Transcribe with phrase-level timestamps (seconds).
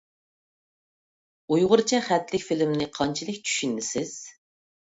[1.49, 4.19] ئۇيغۇرچە خەتلىك فىلىمنى قانچىلىك چۈشىنىسىز؟